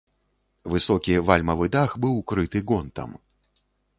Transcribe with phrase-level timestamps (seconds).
[0.75, 3.09] Высокі вальмавы дах быў крыты гонтам.